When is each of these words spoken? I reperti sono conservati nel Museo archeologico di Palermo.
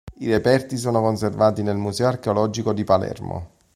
I 0.17 0.25
reperti 0.31 0.77
sono 0.77 0.99
conservati 0.99 1.61
nel 1.61 1.77
Museo 1.77 2.07
archeologico 2.07 2.73
di 2.73 2.83
Palermo. 2.83 3.49